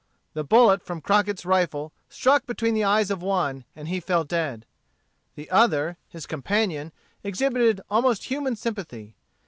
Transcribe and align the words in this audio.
The 0.33 0.43
bullet 0.43 0.81
from 0.81 0.99
Crockett's 0.99 1.45
rifle 1.45 1.93
struck 2.09 2.47
between 2.47 2.73
the 2.73 2.83
eyes 2.83 3.11
of 3.11 3.21
one, 3.21 3.65
and 3.75 3.87
he 3.87 3.99
fell 3.99 4.23
dead. 4.23 4.65
The 5.35 5.47
other, 5.51 5.95
his 6.09 6.25
companion, 6.25 6.91
exhibited 7.23 7.81
almost 7.87 8.23
human 8.23 8.55
sympathy. 8.55 9.13